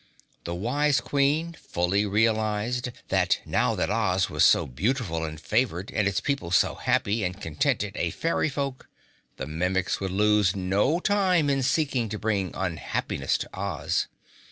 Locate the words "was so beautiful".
4.31-5.23